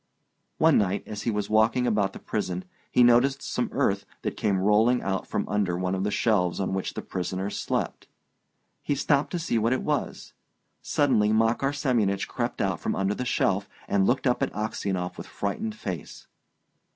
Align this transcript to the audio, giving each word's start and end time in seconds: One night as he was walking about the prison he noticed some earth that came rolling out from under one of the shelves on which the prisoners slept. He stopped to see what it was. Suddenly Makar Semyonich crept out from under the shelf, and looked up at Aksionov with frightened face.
One 0.57 0.79
night 0.79 1.03
as 1.05 1.21
he 1.21 1.29
was 1.29 1.47
walking 1.47 1.85
about 1.85 2.13
the 2.13 2.17
prison 2.17 2.65
he 2.89 3.03
noticed 3.03 3.43
some 3.43 3.69
earth 3.71 4.03
that 4.23 4.35
came 4.35 4.57
rolling 4.57 5.03
out 5.03 5.27
from 5.27 5.47
under 5.47 5.77
one 5.77 5.93
of 5.93 6.03
the 6.03 6.09
shelves 6.09 6.59
on 6.59 6.73
which 6.73 6.95
the 6.95 7.03
prisoners 7.03 7.59
slept. 7.59 8.07
He 8.81 8.95
stopped 8.95 9.29
to 9.33 9.37
see 9.37 9.59
what 9.59 9.73
it 9.73 9.83
was. 9.83 10.33
Suddenly 10.81 11.31
Makar 11.31 11.71
Semyonich 11.71 12.27
crept 12.27 12.61
out 12.61 12.79
from 12.79 12.95
under 12.95 13.13
the 13.13 13.25
shelf, 13.25 13.69
and 13.87 14.07
looked 14.07 14.25
up 14.25 14.41
at 14.41 14.51
Aksionov 14.53 15.19
with 15.19 15.27
frightened 15.27 15.75
face. 15.75 16.25